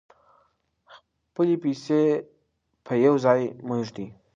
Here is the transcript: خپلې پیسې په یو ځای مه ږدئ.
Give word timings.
خپلې 1.23 1.55
پیسې 1.63 2.01
په 2.85 2.93
یو 3.05 3.15
ځای 3.25 3.41
مه 3.67 3.75
ږدئ. 3.87 4.07